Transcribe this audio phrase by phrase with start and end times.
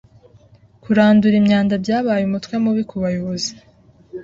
[0.83, 3.51] Kurandura imyanda byabaye umutwe mubi kubayobozi.